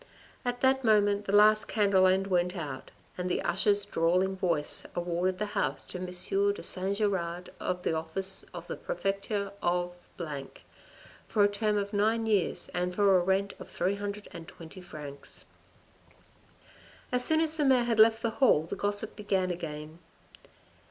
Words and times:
At 0.43 0.61
that 0.61 0.83
moment 0.83 1.25
the 1.25 1.31
last 1.31 1.67
candle 1.67 2.07
end 2.07 2.25
went 2.25 2.55
out 2.57 2.89
and 3.19 3.29
the 3.29 3.43
usher's 3.43 3.85
drawling 3.85 4.35
voice 4.35 4.83
awarded 4.95 5.37
the 5.37 5.45
house 5.53 5.83
to 5.83 5.99
M. 5.99 6.07
de 6.07 6.63
St. 6.63 6.97
Giraud 6.97 7.51
of 7.59 7.83
the 7.83 7.93
office 7.93 8.41
of 8.51 8.65
the 8.65 8.77
prefecture 8.77 9.51
of 9.61 9.93
for 11.27 11.43
a 11.43 11.47
term 11.47 11.77
of 11.77 11.93
nine 11.93 12.25
years 12.25 12.67
and 12.73 12.95
for 12.95 13.15
a 13.15 13.21
rent 13.23 13.53
of 13.59 13.69
320 13.69 14.81
francs. 14.81 15.45
As 17.11 17.23
soon 17.23 17.39
as 17.39 17.55
the 17.55 17.63
mayor 17.63 17.83
had 17.83 17.99
left 17.99 18.23
the 18.23 18.31
hall, 18.41 18.63
the 18.63 18.75
gossip 18.75 19.15
began 19.15 19.51
again. 19.51 19.99